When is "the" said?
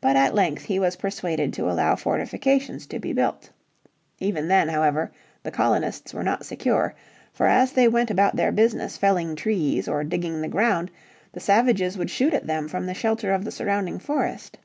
5.42-5.50, 10.40-10.48, 11.34-11.40, 12.86-12.94, 13.44-13.52